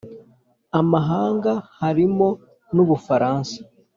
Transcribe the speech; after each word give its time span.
amahanga, 0.79 1.51
harimo 1.79 2.27
n'u 2.73 2.83
bufaransa, 2.89 3.57